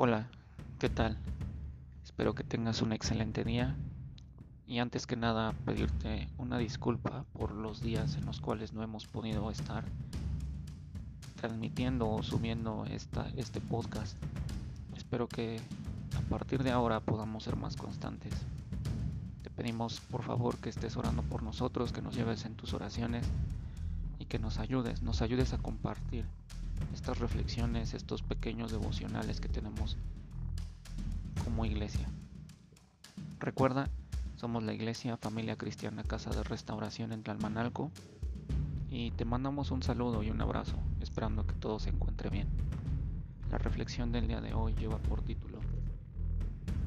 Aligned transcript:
Hola, 0.00 0.28
¿qué 0.78 0.88
tal? 0.88 1.18
Espero 2.04 2.32
que 2.32 2.44
tengas 2.44 2.82
un 2.82 2.92
excelente 2.92 3.42
día 3.42 3.74
y 4.64 4.78
antes 4.78 5.08
que 5.08 5.16
nada 5.16 5.54
pedirte 5.64 6.28
una 6.38 6.56
disculpa 6.56 7.24
por 7.32 7.50
los 7.50 7.82
días 7.82 8.14
en 8.14 8.24
los 8.24 8.40
cuales 8.40 8.72
no 8.72 8.84
hemos 8.84 9.08
podido 9.08 9.50
estar 9.50 9.82
transmitiendo 11.34 12.08
o 12.08 12.22
subiendo 12.22 12.84
esta, 12.84 13.28
este 13.34 13.60
podcast. 13.60 14.16
Espero 14.96 15.26
que 15.26 15.60
a 16.16 16.20
partir 16.30 16.62
de 16.62 16.70
ahora 16.70 17.00
podamos 17.00 17.42
ser 17.42 17.56
más 17.56 17.74
constantes. 17.76 18.34
Te 19.42 19.50
pedimos 19.50 19.98
por 19.98 20.22
favor 20.22 20.58
que 20.58 20.68
estés 20.68 20.96
orando 20.96 21.22
por 21.24 21.42
nosotros, 21.42 21.90
que 21.90 22.02
nos 22.02 22.14
lleves 22.14 22.44
en 22.44 22.54
tus 22.54 22.72
oraciones 22.72 23.26
y 24.20 24.26
que 24.26 24.38
nos 24.38 24.58
ayudes, 24.58 25.02
nos 25.02 25.22
ayudes 25.22 25.54
a 25.54 25.58
compartir 25.58 26.24
estas 26.94 27.18
reflexiones, 27.18 27.94
estos 27.94 28.22
pequeños 28.22 28.70
devocionales 28.72 29.40
que 29.40 29.48
tenemos 29.48 29.96
como 31.44 31.64
iglesia. 31.64 32.08
Recuerda, 33.40 33.88
somos 34.36 34.62
la 34.62 34.72
iglesia 34.72 35.16
Familia 35.16 35.56
Cristiana 35.56 36.02
Casa 36.02 36.30
de 36.30 36.42
Restauración 36.42 37.12
en 37.12 37.22
Tlalmanalco 37.22 37.90
y 38.90 39.10
te 39.12 39.24
mandamos 39.24 39.70
un 39.70 39.82
saludo 39.82 40.22
y 40.22 40.30
un 40.30 40.40
abrazo, 40.40 40.76
esperando 41.00 41.46
que 41.46 41.54
todo 41.54 41.78
se 41.78 41.90
encuentre 41.90 42.30
bien. 42.30 42.48
La 43.50 43.58
reflexión 43.58 44.12
del 44.12 44.28
día 44.28 44.40
de 44.40 44.54
hoy 44.54 44.74
lleva 44.74 44.98
por 44.98 45.22
título 45.22 45.58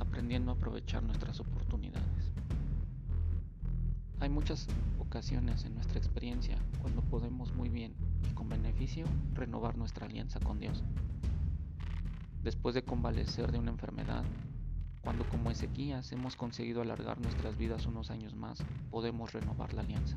Aprendiendo 0.00 0.52
a 0.52 0.54
aprovechar 0.54 1.02
nuestras 1.02 1.40
oportunidades. 1.40 2.32
Hay 4.20 4.28
muchas 4.28 4.66
ocasiones 4.98 5.64
en 5.64 5.74
nuestra 5.74 5.98
experiencia 5.98 6.58
cuando 6.82 7.02
podemos 7.02 7.54
muy 7.54 7.68
bien 7.68 7.94
y 8.28 8.34
con 8.34 8.48
beneficio 8.48 9.06
renovar 9.34 9.78
nuestra 9.78 10.06
alianza 10.06 10.40
con 10.40 10.58
Dios. 10.58 10.82
Después 12.42 12.74
de 12.74 12.82
convalecer 12.82 13.52
de 13.52 13.60
una 13.60 13.70
enfermedad, 13.70 14.24
cuando 15.02 15.28
como 15.28 15.52
Ezequías 15.52 16.10
hemos 16.10 16.34
conseguido 16.34 16.82
alargar 16.82 17.20
nuestras 17.20 17.56
vidas 17.56 17.86
unos 17.86 18.10
años 18.10 18.34
más, 18.34 18.58
podemos 18.90 19.32
renovar 19.32 19.72
la 19.72 19.82
alianza. 19.82 20.16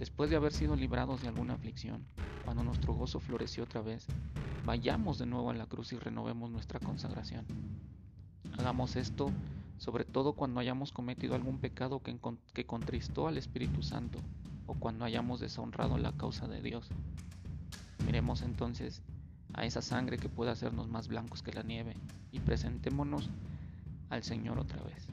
Después 0.00 0.28
de 0.28 0.36
haber 0.36 0.52
sido 0.52 0.74
librados 0.74 1.22
de 1.22 1.28
alguna 1.28 1.54
aflicción, 1.54 2.04
cuando 2.44 2.64
nuestro 2.64 2.92
gozo 2.92 3.20
floreció 3.20 3.64
otra 3.64 3.82
vez, 3.82 4.04
vayamos 4.64 5.18
de 5.18 5.26
nuevo 5.26 5.50
a 5.50 5.54
la 5.54 5.66
cruz 5.66 5.92
y 5.92 5.98
renovemos 5.98 6.50
nuestra 6.50 6.80
consagración. 6.80 7.46
Hagamos 8.58 8.96
esto 8.96 9.30
sobre 9.78 10.04
todo 10.04 10.34
cuando 10.34 10.60
hayamos 10.60 10.92
cometido 10.92 11.34
algún 11.34 11.58
pecado 11.58 12.02
que, 12.02 12.66
contristó 12.66 13.28
al 13.28 13.38
Espíritu 13.38 13.82
Santo 13.82 14.18
o 14.66 14.74
cuando 14.74 15.04
hayamos 15.04 15.40
deshonrado 15.40 15.96
la 15.98 16.12
causa 16.12 16.46
de 16.48 16.60
Dios. 16.60 16.88
Miremos 18.04 18.42
entonces 18.42 19.02
a 19.54 19.64
esa 19.64 19.80
sangre 19.80 20.18
que 20.18 20.28
puede 20.28 20.50
hacernos 20.50 20.88
más 20.88 21.08
blancos 21.08 21.42
que 21.42 21.52
la 21.52 21.62
nieve 21.62 21.94
y 22.32 22.40
presentémonos 22.40 23.30
al 24.10 24.22
Señor 24.22 24.58
otra 24.58 24.82
vez. 24.82 25.06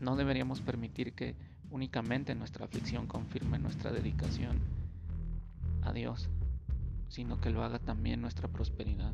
No 0.00 0.16
deberíamos 0.16 0.60
permitir 0.60 1.12
que 1.12 1.36
únicamente 1.70 2.34
nuestra 2.34 2.64
aflicción 2.64 3.06
confirme 3.06 3.58
nuestra 3.58 3.92
dedicación 3.92 4.58
a 5.82 5.92
Dios, 5.92 6.28
sino 7.08 7.40
que 7.40 7.50
lo 7.50 7.62
haga 7.62 7.78
también 7.78 8.20
nuestra 8.20 8.48
prosperidad. 8.48 9.12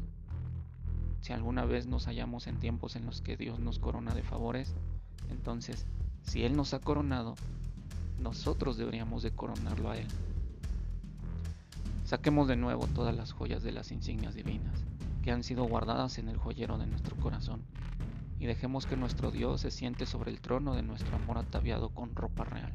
Si 1.20 1.32
alguna 1.32 1.64
vez 1.64 1.86
nos 1.86 2.06
hallamos 2.06 2.46
en 2.46 2.58
tiempos 2.58 2.96
en 2.96 3.06
los 3.06 3.20
que 3.20 3.36
Dios 3.36 3.58
nos 3.58 3.78
corona 3.78 4.14
de 4.14 4.22
favores, 4.22 4.74
entonces, 5.30 5.86
si 6.22 6.44
Él 6.44 6.56
nos 6.56 6.74
ha 6.74 6.80
coronado, 6.80 7.34
nosotros 8.20 8.76
deberíamos 8.76 9.22
de 9.22 9.32
coronarlo 9.32 9.90
a 9.90 9.96
Él. 9.96 10.06
Saquemos 12.04 12.46
de 12.46 12.56
nuevo 12.56 12.86
todas 12.86 13.16
las 13.16 13.32
joyas 13.32 13.62
de 13.62 13.72
las 13.72 13.90
insignias 13.90 14.34
divinas 14.34 14.84
que 15.22 15.32
han 15.32 15.42
sido 15.42 15.64
guardadas 15.64 16.18
en 16.18 16.28
el 16.28 16.36
joyero 16.36 16.78
de 16.78 16.86
nuestro 16.86 17.16
corazón 17.16 17.62
y 18.38 18.46
dejemos 18.46 18.86
que 18.86 18.96
nuestro 18.96 19.30
Dios 19.30 19.60
se 19.60 19.70
siente 19.70 20.06
sobre 20.06 20.30
el 20.30 20.40
trono 20.40 20.74
de 20.74 20.82
nuestro 20.82 21.16
amor 21.16 21.38
ataviado 21.38 21.88
con 21.88 22.14
ropa 22.14 22.44
real. 22.44 22.72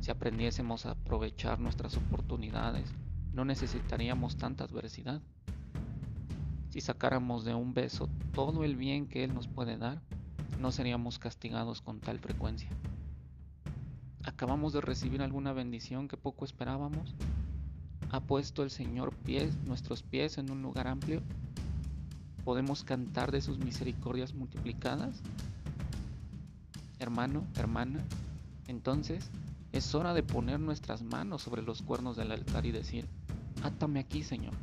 Si 0.00 0.10
aprendiésemos 0.10 0.86
a 0.86 0.92
aprovechar 0.92 1.58
nuestras 1.58 1.96
oportunidades, 1.96 2.90
no 3.32 3.44
necesitaríamos 3.44 4.36
tanta 4.36 4.64
adversidad 4.64 5.20
si 6.78 6.82
sacáramos 6.82 7.44
de 7.44 7.54
un 7.54 7.74
beso 7.74 8.08
todo 8.32 8.62
el 8.62 8.76
bien 8.76 9.08
que 9.08 9.24
Él 9.24 9.34
nos 9.34 9.48
puede 9.48 9.76
dar, 9.76 10.00
no 10.60 10.70
seríamos 10.70 11.18
castigados 11.18 11.80
con 11.80 11.98
tal 11.98 12.20
frecuencia. 12.20 12.70
¿Acabamos 14.22 14.74
de 14.74 14.80
recibir 14.80 15.20
alguna 15.20 15.52
bendición 15.52 16.06
que 16.06 16.16
poco 16.16 16.44
esperábamos? 16.44 17.16
¿Ha 18.12 18.20
puesto 18.20 18.62
el 18.62 18.70
Señor 18.70 19.12
pies, 19.12 19.56
nuestros 19.64 20.04
pies 20.04 20.38
en 20.38 20.52
un 20.52 20.62
lugar 20.62 20.86
amplio? 20.86 21.20
¿Podemos 22.44 22.84
cantar 22.84 23.32
de 23.32 23.40
sus 23.40 23.58
misericordias 23.58 24.32
multiplicadas? 24.32 25.20
Hermano, 27.00 27.42
hermana, 27.56 28.04
entonces 28.68 29.32
es 29.72 29.96
hora 29.96 30.14
de 30.14 30.22
poner 30.22 30.60
nuestras 30.60 31.02
manos 31.02 31.42
sobre 31.42 31.62
los 31.62 31.82
cuernos 31.82 32.16
del 32.16 32.30
altar 32.30 32.66
y 32.66 32.70
decir, 32.70 33.08
átame 33.64 33.98
aquí, 33.98 34.22
Señor 34.22 34.54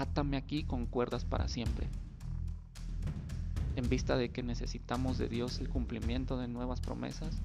átame 0.00 0.38
aquí 0.38 0.64
con 0.64 0.86
cuerdas 0.86 1.26
para 1.26 1.46
siempre. 1.48 1.86
En 3.76 3.88
vista 3.88 4.16
de 4.16 4.30
que 4.30 4.42
necesitamos 4.42 5.18
de 5.18 5.28
Dios 5.28 5.58
el 5.60 5.68
cumplimiento 5.68 6.38
de 6.38 6.48
nuevas 6.48 6.80
promesas, 6.80 7.42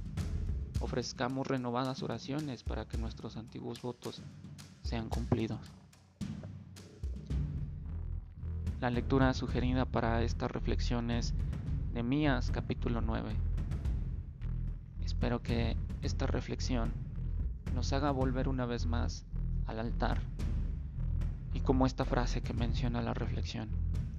ofrezcamos 0.79 1.47
renovadas 1.47 2.01
oraciones 2.01 2.63
para 2.63 2.85
que 2.85 2.97
nuestros 2.97 3.35
antiguos 3.35 3.81
votos 3.81 4.21
sean 4.83 5.09
cumplidos. 5.09 5.59
La 8.79 8.89
lectura 8.89 9.33
sugerida 9.33 9.85
para 9.85 10.23
esta 10.23 10.47
reflexión 10.47 11.11
es 11.11 11.33
Mías 11.93 12.51
capítulo 12.51 13.01
9. 13.01 13.35
Espero 15.03 15.41
que 15.41 15.75
esta 16.01 16.25
reflexión 16.27 16.91
nos 17.73 17.91
haga 17.93 18.11
volver 18.11 18.47
una 18.47 18.65
vez 18.65 18.85
más 18.85 19.25
al 19.65 19.79
altar 19.79 20.21
y 21.55 21.61
como 21.61 21.85
esta 21.85 22.03
frase 22.03 22.41
que 22.41 22.53
menciona 22.53 23.01
la 23.01 23.13
reflexión, 23.13 23.69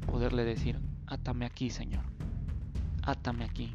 poderle 0.06 0.44
decir, 0.44 0.80
átame 1.06 1.44
aquí, 1.44 1.68
Señor, 1.68 2.02
átame 3.02 3.44
aquí, 3.44 3.74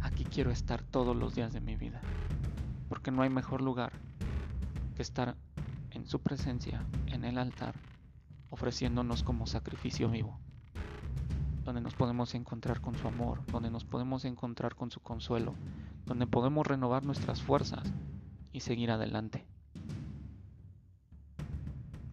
aquí 0.00 0.24
quiero 0.24 0.50
estar 0.50 0.82
todos 0.82 1.16
los 1.16 1.36
días 1.36 1.52
de 1.52 1.60
mi 1.60 1.76
vida, 1.76 2.00
porque 2.88 3.12
no 3.12 3.22
hay 3.22 3.30
mejor 3.30 3.62
lugar 3.62 3.92
que 4.96 5.02
estar 5.02 5.36
en 5.92 6.06
su 6.08 6.18
presencia, 6.20 6.84
en 7.06 7.24
el 7.24 7.38
altar, 7.38 7.76
ofreciéndonos 8.50 9.22
como 9.22 9.46
sacrificio 9.46 10.10
vivo, 10.10 10.40
donde 11.64 11.80
nos 11.80 11.94
podemos 11.94 12.34
encontrar 12.34 12.80
con 12.80 12.96
su 12.96 13.06
amor, 13.06 13.46
donde 13.46 13.70
nos 13.70 13.84
podemos 13.84 14.24
encontrar 14.24 14.74
con 14.74 14.90
su 14.90 14.98
consuelo, 14.98 15.54
donde 16.04 16.26
podemos 16.26 16.66
renovar 16.66 17.04
nuestras 17.04 17.40
fuerzas 17.40 17.92
y 18.52 18.58
seguir 18.58 18.90
adelante. 18.90 19.46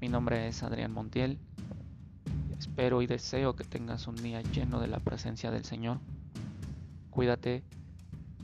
Mi 0.01 0.07
nombre 0.07 0.47
es 0.47 0.63
Adrián 0.63 0.93
Montiel. 0.93 1.37
Espero 2.57 3.01
y 3.01 3.07
deseo 3.07 3.57
que 3.57 3.65
tengas 3.65 4.07
un 4.07 4.15
día 4.15 4.41
lleno 4.41 4.79
de 4.79 4.87
la 4.87 5.01
presencia 5.01 5.51
del 5.51 5.65
Señor. 5.65 5.99
Cuídate, 7.09 7.63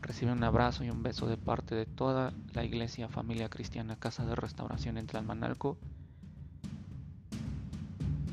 recibe 0.01 0.33
un 0.33 0.43
abrazo 0.43 0.83
y 0.83 0.89
un 0.89 1.01
beso 1.01 1.27
de 1.27 1.38
parte 1.38 1.73
de 1.73 1.85
toda 1.85 2.33
la 2.53 2.66
iglesia 2.66 3.07
familia 3.07 3.47
cristiana 3.49 3.95
Casa 3.95 4.25
de 4.25 4.35
Restauración 4.35 4.97
en 4.97 5.07
Tlalmanalco. 5.07 5.77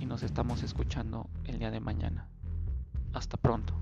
Y 0.01 0.07
nos 0.07 0.25
estamos 0.25 0.65
escuchando 0.65 1.29
el 1.45 1.61
día 1.61 1.71
de 1.71 1.79
mañana. 1.79 2.27
Hasta 3.13 3.37
pronto. 3.37 3.73